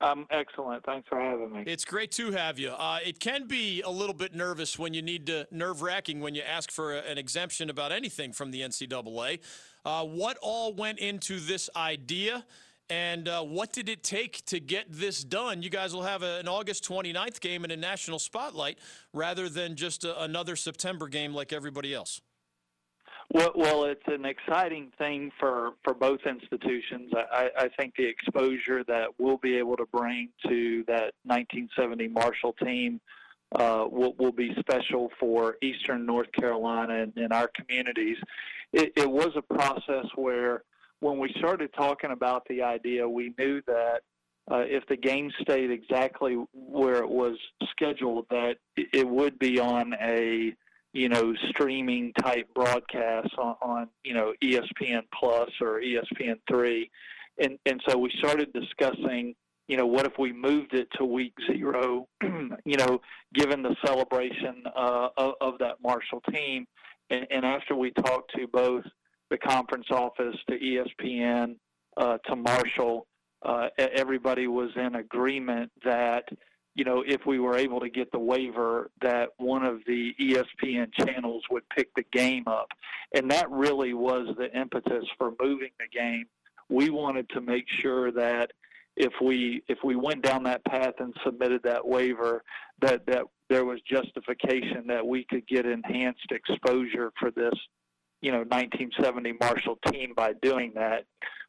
[0.00, 0.84] Um, excellent.
[0.84, 1.64] Thanks for having me.
[1.66, 2.70] It's great to have you.
[2.70, 6.34] Uh, it can be a little bit nervous when you need to, nerve wracking when
[6.34, 9.40] you ask for a, an exemption about anything from the NCAA.
[9.84, 12.44] Uh, what all went into this idea?
[12.90, 15.62] And uh, what did it take to get this done?
[15.62, 18.78] You guys will have a, an August 29th game in a national spotlight
[19.12, 22.20] rather than just a, another September game like everybody else.
[23.30, 27.12] Well, it's an exciting thing for, for both institutions.
[27.14, 32.54] I, I think the exposure that we'll be able to bring to that 1970 Marshall
[32.54, 33.00] team
[33.54, 38.16] uh, will, will be special for Eastern North Carolina and, and our communities.
[38.72, 40.62] It, it was a process where,
[41.00, 44.00] when we started talking about the idea, we knew that
[44.50, 47.36] uh, if the game stayed exactly where it was
[47.70, 50.54] scheduled, that it would be on a
[50.98, 56.90] you know, streaming type broadcasts on, on you know ESPN Plus or ESPN three,
[57.38, 59.34] and and so we started discussing,
[59.68, 63.00] you know, what if we moved it to week zero, you know,
[63.32, 66.66] given the celebration uh, of, of that Marshall team,
[67.10, 68.84] and, and after we talked to both
[69.30, 71.54] the conference office, to ESPN,
[71.96, 73.06] uh, to Marshall,
[73.46, 76.24] uh, everybody was in agreement that
[76.78, 80.92] you know, if we were able to get the waiver, that one of the ESPN
[80.94, 82.68] channels would pick the game up.
[83.12, 86.26] And that really was the impetus for moving the game.
[86.68, 88.52] We wanted to make sure that
[88.96, 92.44] if we if we went down that path and submitted that waiver,
[92.80, 97.54] that that there was justification that we could get enhanced exposure for this,
[98.22, 101.06] you know, 1970 Marshall team by doing that.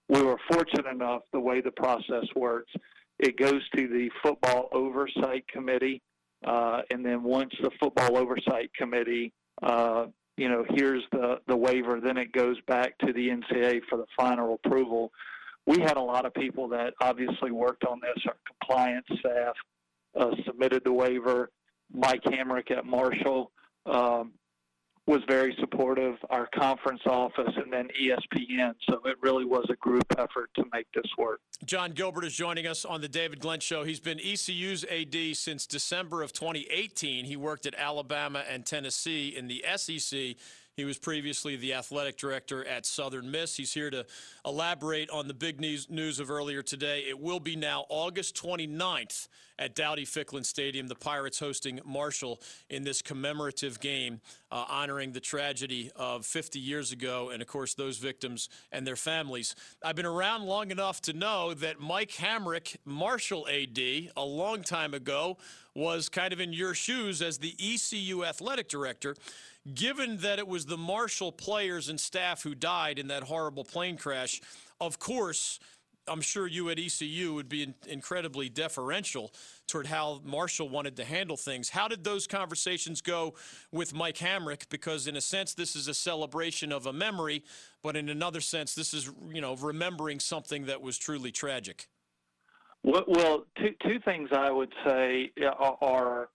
[0.07, 2.71] We were fortunate enough the way the process works
[3.19, 6.01] it goes to the football oversight committee,
[6.45, 10.05] uh, and then once the football oversight committee, uh,
[10.38, 14.05] you know, here's the the waiver, then it goes back to the NCAA for the
[14.17, 15.12] final approval.
[15.65, 18.23] We had a lot of people that obviously worked on this.
[18.25, 19.55] Our compliance staff
[20.19, 21.51] uh, submitted the waiver.
[21.91, 23.51] Mike Hamrick at Marshall
[23.86, 24.32] um,
[25.09, 28.75] was very supportive, our conference office, and then ESPN.
[28.87, 31.41] So it really was a group effort to make this work.
[31.65, 33.83] John Gilbert is joining us on the David Glenn Show.
[33.83, 37.25] He's been ECU's AD since December of 2018.
[37.25, 40.35] He worked at Alabama and Tennessee in the SEC.
[40.75, 43.57] He was previously the athletic director at Southern Miss.
[43.57, 44.05] He's here to
[44.45, 47.05] elaborate on the big news, news of earlier today.
[47.09, 49.27] It will be now August 29th
[49.59, 50.87] at Dowdy Ficklen Stadium.
[50.87, 56.91] The Pirates hosting Marshall in this commemorative game, uh, honoring the tragedy of 50 years
[56.91, 59.55] ago, and of course, those victims and their families.
[59.83, 63.77] I've been around long enough to know that Mike Hamrick, Marshall AD,
[64.17, 65.37] a long time ago,
[65.75, 69.15] was kind of in your shoes as the ECU athletic director
[69.73, 73.97] given that it was the Marshall players and staff who died in that horrible plane
[73.97, 74.41] crash,
[74.79, 75.59] of course,
[76.09, 79.31] I'm sure you at ECU would be incredibly deferential
[79.67, 81.69] toward how Marshall wanted to handle things.
[81.69, 83.35] How did those conversations go
[83.71, 84.69] with Mike Hamrick?
[84.69, 87.43] Because in a sense, this is a celebration of a memory,
[87.83, 91.87] but in another sense, this is you know remembering something that was truly tragic.
[92.83, 95.31] Well, well two two things I would say
[95.81, 96.29] are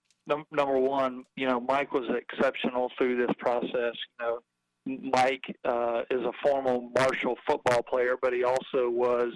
[0.51, 3.71] number one, you know, Mike was exceptional through this process.
[3.73, 4.39] You know,
[4.85, 9.33] Mike uh, is a former Marshall football player, but he also was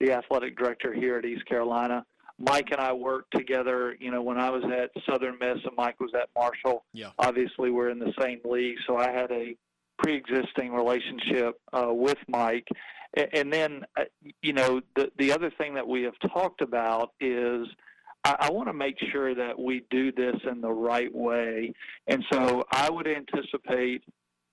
[0.00, 2.04] the athletic director here at East Carolina.
[2.38, 5.98] Mike and I worked together, you know, when I was at Southern Miss and Mike
[5.98, 6.84] was at Marshall.
[6.92, 7.10] Yeah.
[7.18, 9.56] Obviously, we're in the same league, so I had a
[9.98, 12.68] pre-existing relationship uh, with Mike.
[13.32, 14.04] And then, uh,
[14.42, 17.66] you know, the the other thing that we have talked about is–
[18.24, 21.72] I, I want to make sure that we do this in the right way.
[22.06, 24.02] And so I would anticipate,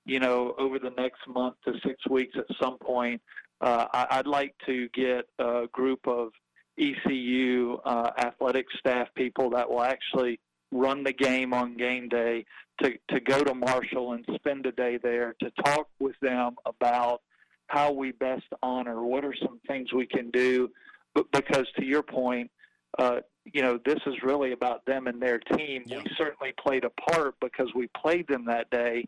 [0.05, 3.21] you know, over the next month to six weeks at some point,
[3.61, 6.31] uh, I, I'd like to get a group of
[6.79, 10.39] ECU uh, athletic staff people that will actually
[10.71, 12.45] run the game on game day
[12.81, 17.21] to, to go to Marshall and spend a day there to talk with them about
[17.67, 20.69] how we best honor, what are some things we can do,
[21.13, 22.51] but because to your point,
[22.99, 23.21] uh,
[23.53, 25.83] you know, this is really about them and their team.
[25.85, 25.97] Yeah.
[25.97, 29.07] We certainly played a part because we played them that day,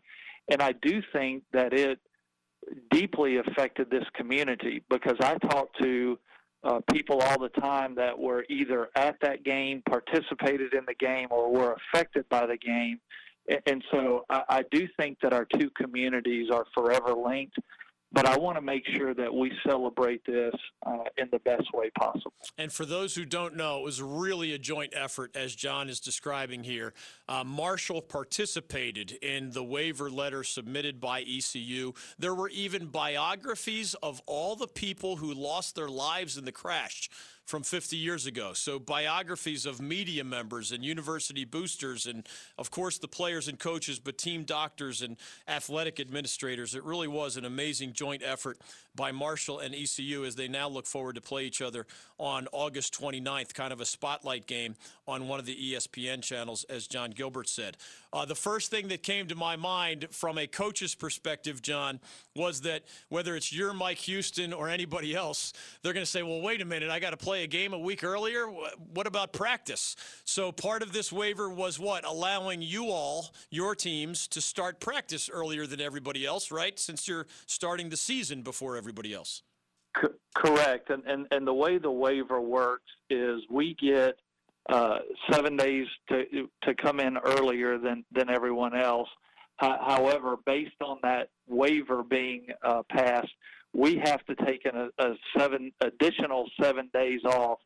[0.50, 1.98] and I do think that it
[2.90, 6.18] deeply affected this community because I talk to
[6.64, 11.28] uh, people all the time that were either at that game, participated in the game,
[11.30, 13.00] or were affected by the game.
[13.48, 17.56] And, and so I, I do think that our two communities are forever linked.
[18.10, 20.54] But I want to make sure that we celebrate this
[20.86, 22.32] uh, in the best way possible.
[22.56, 26.00] And for those who don't know, it was really a joint effort, as John is
[26.00, 26.94] describing here.
[27.28, 31.92] Uh, Marshall participated in the waiver letter submitted by ECU.
[32.18, 37.10] There were even biographies of all the people who lost their lives in the crash
[37.48, 38.52] from 50 years ago.
[38.52, 43.98] So biographies of media members and university boosters, and of course the players and coaches,
[43.98, 45.16] but team doctors and
[45.48, 46.74] athletic administrators.
[46.74, 48.58] It really was an amazing joint effort
[48.94, 51.86] by Marshall and ECU as they now look forward to play each other
[52.18, 54.74] on August 29th, kind of a spotlight game
[55.06, 57.76] on one of the ESPN channels, as John Gilbert said.
[58.12, 62.00] Uh, the first thing that came to my mind from a coach's perspective, John,
[62.34, 66.40] was that whether it's your Mike Houston or anybody else, they're going to say, well,
[66.40, 68.46] wait a minute, I got to play a game a week earlier.
[68.46, 69.96] What about practice?
[70.24, 72.04] So part of this waiver was what?
[72.04, 76.78] Allowing you all, your teams, to start practice earlier than everybody else, right?
[76.78, 79.42] Since you're starting the season before everybody else.
[80.00, 80.90] C- correct.
[80.90, 84.16] And, and, and the way the waiver works is we get
[84.68, 84.98] uh,
[85.30, 89.08] seven days to, to come in earlier than, than everyone else.
[89.56, 93.32] However, based on that waiver being uh, passed,
[93.72, 97.58] we have to take an, a, seven additional seven days off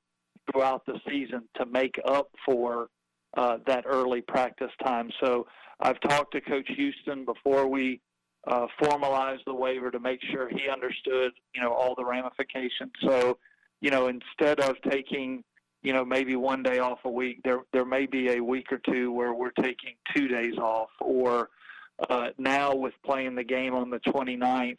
[0.51, 2.89] throughout the season to make up for
[3.37, 5.11] uh, that early practice time.
[5.23, 5.47] So
[5.81, 8.01] I've talked to Coach Houston before we
[8.47, 12.93] uh, formalized the waiver to make sure he understood, you know, all the ramifications.
[13.07, 13.39] So,
[13.81, 15.45] you know, instead of taking,
[15.83, 18.79] you know, maybe one day off a week, there there may be a week or
[18.79, 20.91] two where we're taking two days off.
[21.01, 21.51] Or
[22.11, 24.77] uh, now with playing the game on the 29th,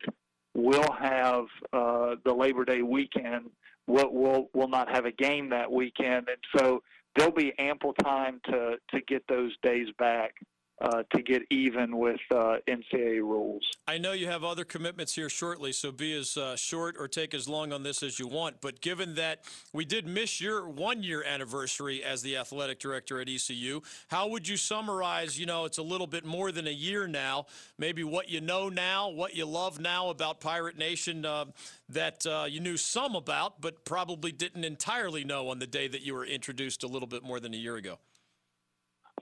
[0.53, 3.49] we'll have uh, the Labor Day weekend.
[3.87, 6.81] We'll, we'll we'll not have a game that weekend, and so
[7.15, 10.35] there'll be ample time to to get those days back
[10.81, 13.63] uh, to get even with uh, NCAA rules.
[13.87, 17.33] I know you have other commitments here shortly, so be as uh, short or take
[17.33, 18.57] as long on this as you want.
[18.61, 23.29] But given that we did miss your one year anniversary as the athletic director at
[23.29, 25.39] ECU, how would you summarize?
[25.39, 27.45] You know, it's a little bit more than a year now.
[27.77, 31.45] Maybe what you know now, what you love now about Pirate Nation uh,
[31.89, 36.01] that uh, you knew some about, but probably didn't entirely know on the day that
[36.01, 37.99] you were introduced a little bit more than a year ago.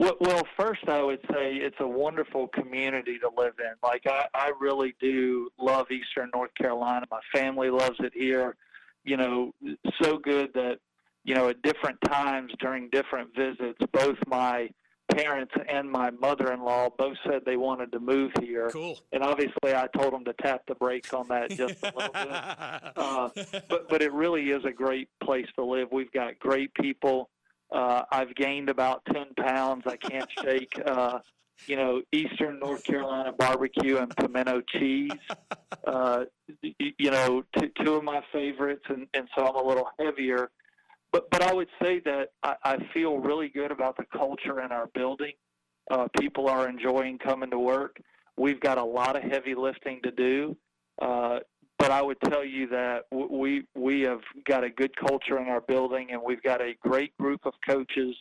[0.01, 3.73] Well, well, first I would say it's a wonderful community to live in.
[3.83, 7.05] Like I, I really do love Eastern North Carolina.
[7.11, 8.55] My family loves it here.
[9.03, 9.53] You know,
[10.01, 10.79] so good that
[11.23, 14.71] you know at different times during different visits, both my
[15.13, 18.71] parents and my mother-in-law both said they wanted to move here.
[18.71, 18.97] Cool.
[19.11, 22.31] And obviously, I told them to tap the brakes on that just a little bit.
[22.97, 23.29] Uh,
[23.69, 25.89] but but it really is a great place to live.
[25.91, 27.29] We've got great people.
[27.71, 29.83] Uh, I've gained about ten pounds.
[29.85, 31.19] I can't shake, uh,
[31.67, 35.11] you know, Eastern North Carolina barbecue and pimento cheese.
[35.85, 36.25] Uh,
[36.61, 40.51] you know, t- two of my favorites, and, and so I'm a little heavier.
[41.11, 44.71] But but I would say that I, I feel really good about the culture in
[44.71, 45.33] our building.
[45.89, 47.97] Uh, people are enjoying coming to work.
[48.37, 50.57] We've got a lot of heavy lifting to do.
[51.01, 51.39] Uh,
[51.81, 55.61] but I would tell you that we we have got a good culture in our
[55.61, 58.15] building, and we've got a great group of coaches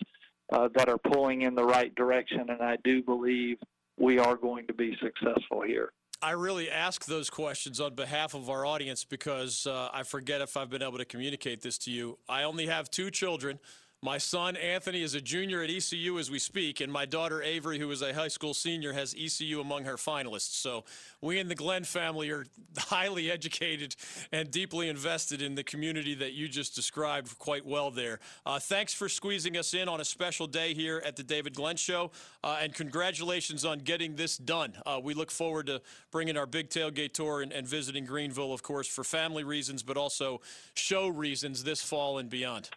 [0.51, 2.49] uh, that are pulling in the right direction.
[2.49, 3.59] And I do believe
[3.99, 5.93] we are going to be successful here.
[6.23, 10.57] I really ask those questions on behalf of our audience because uh, I forget if
[10.57, 12.19] I've been able to communicate this to you.
[12.29, 13.59] I only have two children.
[14.03, 17.79] My son Anthony is a junior at ECU as we speak, and my daughter Avery,
[17.79, 20.55] who is a high school senior, has ECU among her finalists.
[20.55, 20.85] So
[21.21, 22.47] we in the Glenn family are
[22.79, 23.95] highly educated
[24.33, 28.21] and deeply invested in the community that you just described quite well there.
[28.47, 31.77] Uh, thanks for squeezing us in on a special day here at the David Glenn
[31.77, 32.11] Show,
[32.43, 34.73] uh, and congratulations on getting this done.
[34.87, 38.63] Uh, we look forward to bringing our big tailgate tour and, and visiting Greenville, of
[38.63, 40.41] course, for family reasons, but also
[40.73, 42.71] show reasons this fall and beyond.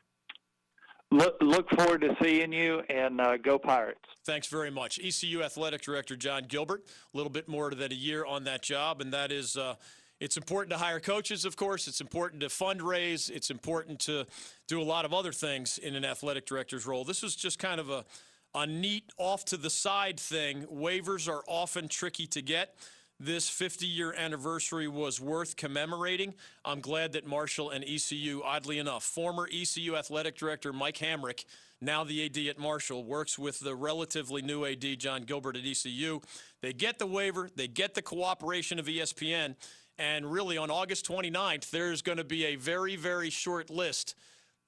[1.13, 3.99] Look look forward to seeing you, and uh, go Pirates.
[4.25, 4.99] Thanks very much.
[4.99, 6.81] ECU Athletic Director John Gilbert,
[7.13, 9.55] a little bit more than a year on that job, and that is.
[9.55, 9.75] Uh,
[10.19, 11.87] it's important to hire coaches, of course.
[11.87, 13.29] It's important to fundraise.
[13.29, 14.25] It's important to
[14.67, 17.03] do a lot of other things in an athletic director's role.
[17.03, 18.05] This was just kind of a,
[18.55, 20.65] a neat off to the side thing.
[20.73, 22.73] Waivers are often tricky to get.
[23.19, 26.33] This 50 year anniversary was worth commemorating.
[26.65, 31.45] I'm glad that Marshall and ECU, oddly enough, former ECU athletic director Mike Hamrick,
[31.79, 36.21] now the AD at Marshall, works with the relatively new AD John Gilbert at ECU.
[36.61, 39.55] They get the waiver, they get the cooperation of ESPN,
[39.97, 44.15] and really on August 29th, there's going to be a very, very short list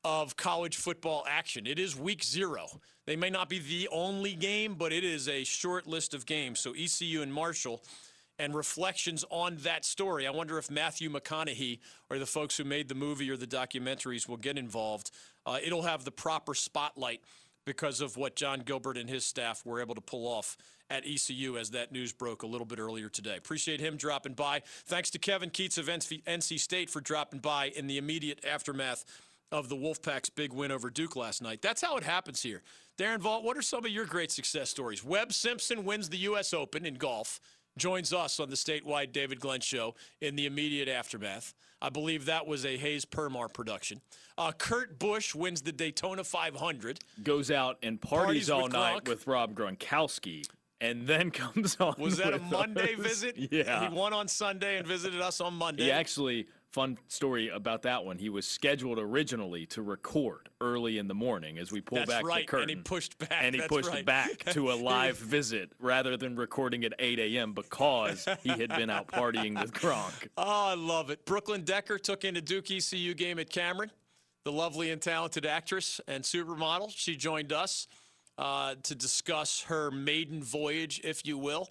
[0.04, 1.66] of college football action.
[1.66, 2.68] It is week zero.
[3.08, 6.60] They may not be the only game, but it is a short list of games.
[6.60, 7.82] So ECU and Marshall
[8.40, 10.28] and reflections on that story.
[10.28, 11.80] I wonder if Matthew McConaughey
[12.10, 15.12] or the folks who made the movie or the documentaries will get involved.
[15.46, 17.22] Uh, it'll have the proper spotlight
[17.66, 20.58] because of what John Gilbert and his staff were able to pull off
[20.90, 23.38] at ECU as that news broke a little bit earlier today.
[23.38, 24.62] Appreciate him dropping by.
[24.86, 29.04] Thanks to Kevin Keatts of NC State for dropping by in the immediate aftermath
[29.52, 31.62] of the Wolfpack's big win over Duke last night.
[31.62, 32.62] That's how it happens here.
[32.98, 35.04] Darren Vault, what are some of your great success stories?
[35.04, 36.54] Webb Simpson wins the U.S.
[36.54, 37.40] Open in golf
[37.78, 41.54] joins us on the statewide David Glenn show in the immediate aftermath.
[41.82, 44.02] I believe that was a Hayes Permar production.
[44.38, 47.00] Uh, Kurt Busch wins the Daytona 500.
[47.24, 49.08] Goes out and parties, parties all with night Gronk.
[49.10, 50.46] with Rob Gronkowski
[50.82, 51.96] and then comes on.
[51.98, 53.00] Was that a Monday us.
[53.00, 53.36] visit?
[53.52, 53.88] Yeah.
[53.90, 55.86] He won on Sunday and visited us on Monday.
[55.86, 58.18] He actually fun story about that one.
[58.18, 62.26] He was scheduled originally to record early in the morning as we pull That's back
[62.26, 62.46] right.
[62.46, 62.70] the curtain.
[62.70, 63.32] And he pushed back.
[63.42, 64.06] And he That's pushed right.
[64.06, 67.54] back to a live visit rather than recording at 8 a.m.
[67.54, 70.28] because he had been out partying with Gronk.
[70.38, 71.26] Oh, I love it.
[71.26, 73.90] Brooklyn Decker took in a Duke ECU game at Cameron.
[74.44, 76.92] The lovely and talented actress and supermodel.
[76.94, 77.88] She joined us
[78.38, 81.70] uh, to discuss her maiden voyage, if you will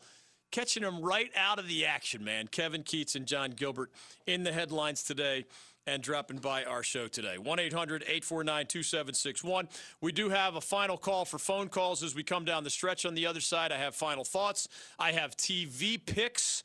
[0.55, 2.47] catching them right out of the action, man.
[2.47, 3.91] Kevin Keatts and John Gilbert
[4.29, 5.47] in the headlines today
[5.85, 7.39] and dropping by our show today.
[7.39, 9.69] 1 800 849 2761.
[10.01, 13.05] We do have a final call for phone calls as we come down the stretch.
[13.05, 14.69] On the other side, I have final thoughts.
[14.97, 16.63] I have TV picks.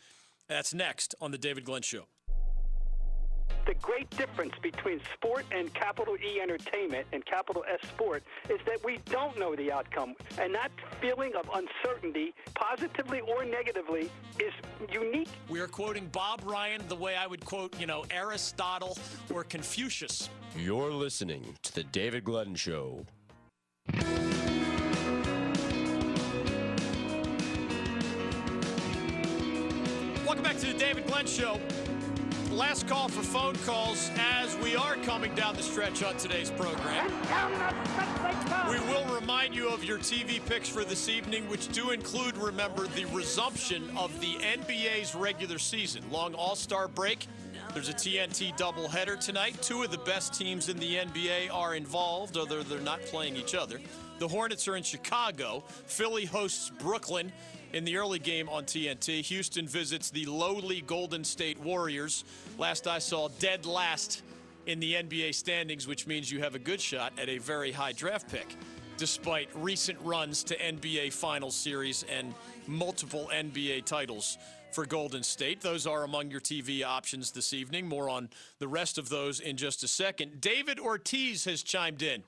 [0.48, 2.06] That's next on The David Glenn Show
[3.70, 8.84] the great difference between sport and capital E entertainment and capital S sport is that
[8.84, 10.16] we don't know the outcome.
[10.40, 14.54] And that feeling of uncertainty, positively or negatively, is
[14.92, 15.30] unique.
[15.50, 18.98] We are quoting Bob Ryan the way I would quote, you know, Aristotle
[19.32, 20.30] or Confucius.
[20.58, 23.06] You're listening to The David Glenn Show.
[30.26, 31.60] Welcome back to the David Glenn Show
[32.60, 37.10] last call for phone calls as we are coming down the stretch on today's program.
[38.70, 42.86] We will remind you of your TV picks for this evening, which do include, remember,
[42.88, 46.04] the resumption of the NBA's regular season.
[46.12, 47.28] Long All Star break.
[47.74, 49.62] There's a TNT doubleheader tonight.
[49.62, 53.56] Two of the best teams in the NBA are involved, although they're not playing each
[53.56, 53.80] other.
[54.18, 55.64] The Hornets are in Chicago.
[55.86, 57.32] Philly hosts Brooklyn
[57.74, 59.22] in the early game on TNT.
[59.26, 62.24] Houston visits the lowly Golden State Warriors.
[62.58, 64.24] Last I saw, dead last
[64.66, 67.92] in the NBA standings, which means you have a good shot at a very high
[67.92, 68.56] draft pick,
[68.98, 72.34] despite recent runs to NBA Finals Series and
[72.68, 74.38] multiple NBA titles
[74.72, 75.62] for Golden State.
[75.62, 77.88] Those are among your TV options this evening.
[77.88, 80.42] More on the rest of those in just a second.
[80.42, 82.24] David Ortiz has chimed in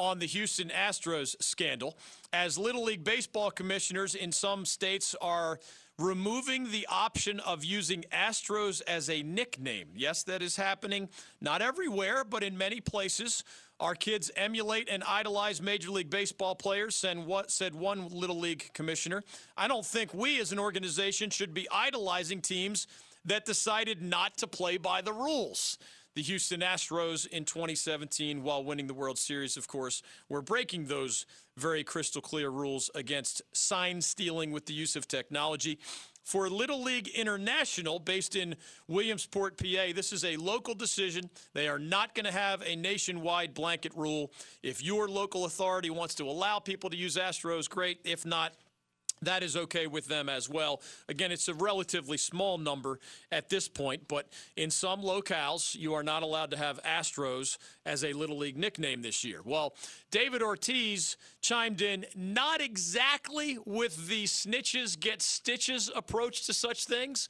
[0.00, 1.96] on the Houston Astros scandal
[2.32, 5.60] as Little League Baseball commissioners in some states are
[5.98, 9.88] removing the option of using Astros as a nickname.
[9.94, 11.10] Yes, that is happening
[11.42, 13.44] not everywhere, but in many places.
[13.78, 18.70] Our kids emulate and idolize Major League Baseball players, and what said one Little League
[18.72, 19.22] commissioner.
[19.54, 22.86] I don't think we as an organization should be idolizing teams
[23.26, 25.76] that decided not to play by the rules
[26.14, 31.26] the Houston Astros in 2017 while winning the World Series, of course, were breaking those
[31.56, 35.78] very crystal clear rules against sign stealing with the use of technology.
[36.24, 38.54] For Little League International, based in
[38.86, 41.30] Williamsport, PA, this is a local decision.
[41.54, 44.30] They are not going to have a nationwide blanket rule.
[44.62, 48.00] If your local authority wants to allow people to use Astros, great.
[48.04, 48.54] If not,
[49.22, 50.80] that is okay with them as well.
[51.08, 52.98] Again, it's a relatively small number
[53.30, 58.04] at this point, but in some locales, you are not allowed to have Astros as
[58.04, 59.40] a Little League nickname this year.
[59.44, 59.74] Well,
[60.10, 67.28] David Ortiz chimed in not exactly with the snitches get stitches approach to such things,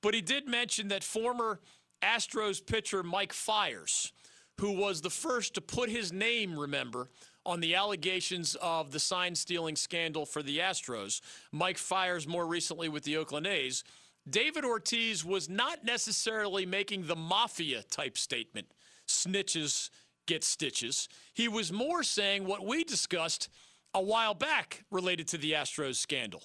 [0.00, 1.60] but he did mention that former
[2.02, 4.12] Astros pitcher Mike Fiers,
[4.60, 7.10] who was the first to put his name, remember,
[7.48, 11.22] on the allegations of the sign stealing scandal for the Astros.
[11.50, 13.82] Mike Fiers more recently with the Oakland A's.
[14.28, 18.68] David Ortiz was not necessarily making the mafia type statement
[19.06, 19.88] snitches
[20.26, 21.08] get stitches.
[21.32, 23.48] He was more saying what we discussed
[23.94, 26.42] a while back related to the Astros scandal.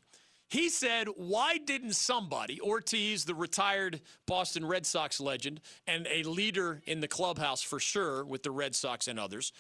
[0.49, 6.81] He said, Why didn't somebody, Ortiz, the retired Boston Red Sox legend and a leader
[6.85, 9.51] in the clubhouse for sure with the Red Sox and others,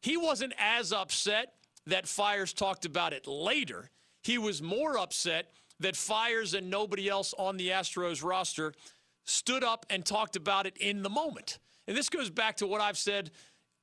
[0.00, 1.54] he wasn't as upset
[1.86, 3.90] that Fiers talked about it later.
[4.22, 8.72] He was more upset that Fiers and nobody else on the Astros roster
[9.24, 11.58] stood up and talked about it in the moment.
[11.86, 13.30] And this goes back to what I've said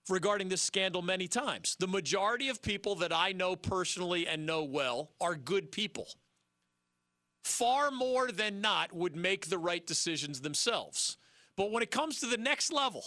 [0.09, 1.75] regarding this scandal many times.
[1.79, 6.07] The majority of people that I know personally and know well are good people.
[7.43, 11.17] Far more than not would make the right decisions themselves.
[11.55, 13.03] But when it comes to the next level,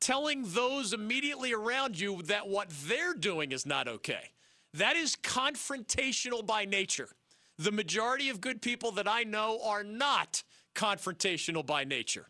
[0.00, 4.30] telling those immediately around you that what they're doing is not okay,
[4.74, 7.08] that is confrontational by nature.
[7.58, 10.42] The majority of good people that I know are not
[10.74, 12.26] confrontational by nature.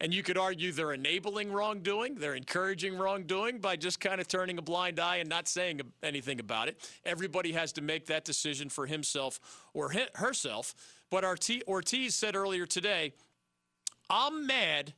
[0.00, 4.56] And you could argue they're enabling wrongdoing, they're encouraging wrongdoing by just kind of turning
[4.58, 6.88] a blind eye and not saying anything about it.
[7.04, 9.40] Everybody has to make that decision for himself
[9.74, 10.74] or herself.
[11.10, 13.12] But Ortiz said earlier today,
[14.08, 14.94] I'm mad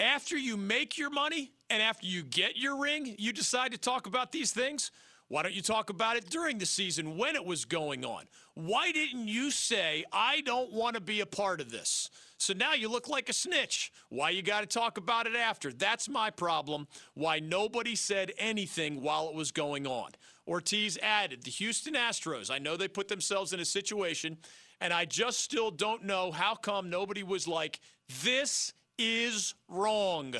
[0.00, 4.06] after you make your money and after you get your ring, you decide to talk
[4.06, 4.90] about these things.
[5.28, 8.24] Why don't you talk about it during the season when it was going on?
[8.54, 12.10] Why didn't you say, I don't want to be a part of this?
[12.36, 13.92] So now you look like a snitch.
[14.08, 15.72] Why you got to talk about it after?
[15.72, 16.88] That's my problem.
[17.14, 20.10] Why nobody said anything while it was going on.
[20.48, 24.36] Ortiz added, the Houston Astros, I know they put themselves in a situation,
[24.80, 27.78] and I just still don't know how come nobody was like,
[28.24, 30.34] this is wrong.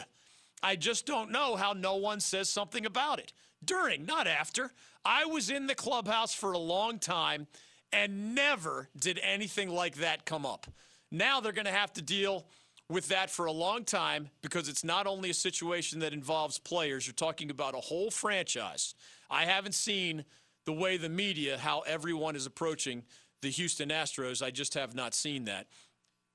[0.63, 3.33] I just don't know how no one says something about it
[3.65, 4.71] during, not after.
[5.05, 7.47] I was in the clubhouse for a long time
[7.93, 10.67] and never did anything like that come up.
[11.11, 12.47] Now they're going to have to deal
[12.89, 17.07] with that for a long time because it's not only a situation that involves players,
[17.07, 18.95] you're talking about a whole franchise.
[19.31, 20.25] I haven't seen
[20.67, 23.05] the way the media, how everyone is approaching
[23.43, 24.45] the Houston Astros.
[24.45, 25.67] I just have not seen that.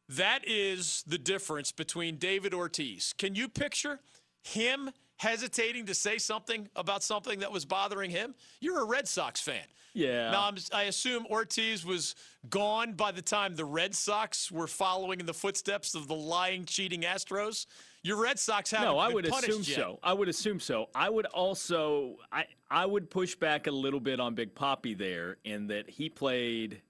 [0.10, 3.14] That is the difference between David Ortiz.
[3.18, 4.00] Can you picture
[4.44, 8.36] him hesitating to say something about something that was bothering him?
[8.60, 9.64] You're a Red Sox fan.
[9.96, 10.30] Yeah.
[10.32, 12.16] Now, I'm, i assume Ortiz was
[12.50, 16.66] gone by the time the Red Sox were following in the footsteps of the lying,
[16.66, 17.66] cheating Astros.
[18.04, 19.78] Your Red Sox haven't no, I would assume yet.
[19.78, 20.00] so.
[20.04, 20.90] I would assume so.
[20.94, 25.38] I would also, I, I would push back a little bit on Big Poppy there
[25.46, 26.82] in that he played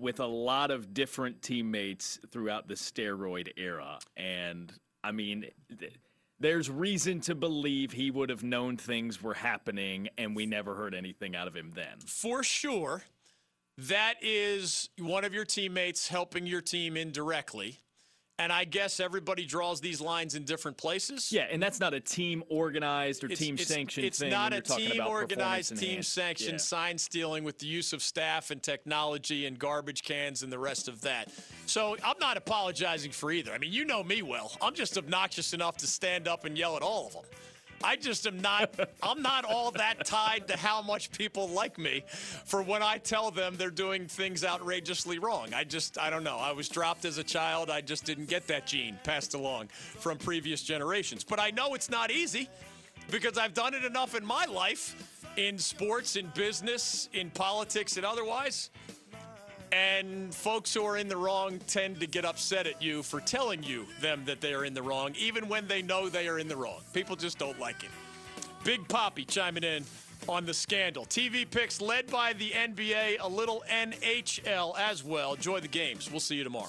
[0.00, 4.72] with a lot of different teammates throughout the steroid era, and
[5.04, 5.46] I mean.
[5.78, 5.92] Th-
[6.42, 10.94] there's reason to believe he would have known things were happening and we never heard
[10.94, 11.98] anything out of him then.
[12.06, 13.02] For sure.
[13.76, 17.80] That is one of your teammates helping your team indirectly.
[18.40, 21.30] And I guess everybody draws these lines in different places.
[21.30, 24.28] Yeah, and that's not a team organized or it's, team it's, sanctioned it's thing.
[24.28, 26.56] It's not a team organized, team sanctioned yeah.
[26.56, 30.88] sign stealing with the use of staff and technology and garbage cans and the rest
[30.88, 31.30] of that.
[31.66, 33.52] So I'm not apologizing for either.
[33.52, 34.56] I mean, you know me well.
[34.62, 37.24] I'm just obnoxious enough to stand up and yell at all of them.
[37.82, 42.04] I just am not, I'm not all that tied to how much people like me
[42.44, 45.54] for when I tell them they're doing things outrageously wrong.
[45.54, 46.36] I just, I don't know.
[46.36, 47.70] I was dropped as a child.
[47.70, 51.24] I just didn't get that gene passed along from previous generations.
[51.24, 52.48] But I know it's not easy
[53.10, 54.94] because I've done it enough in my life
[55.36, 58.70] in sports, in business, in politics, and otherwise.
[59.72, 63.62] And folks who are in the wrong tend to get upset at you for telling
[63.62, 66.48] you them that they are in the wrong, even when they know they are in
[66.48, 66.80] the wrong.
[66.92, 67.90] People just don't like it.
[68.64, 69.84] Big Poppy chiming in
[70.28, 71.04] on the scandal.
[71.06, 75.34] TV picks led by the NBA, a little NHL as well.
[75.34, 76.10] Enjoy the games.
[76.10, 76.68] We'll see you tomorrow.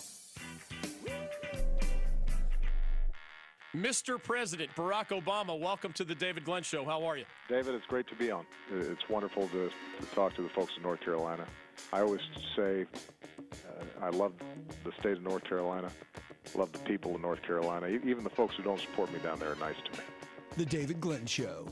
[3.76, 4.22] Mr.
[4.22, 6.84] President Barack Obama, welcome to the David Glenn Show.
[6.84, 7.24] How are you?
[7.47, 8.45] David, it's great to be on.
[8.70, 11.45] It's wonderful to, to talk to the folks in North Carolina.
[11.94, 12.22] I always
[12.56, 12.86] say
[13.52, 14.34] uh, I love
[14.84, 15.92] the state of North Carolina,
[16.56, 17.88] love the people of North Carolina.
[17.88, 20.04] Even the folks who don't support me down there are nice to me.
[20.58, 21.68] The David Glenn Show.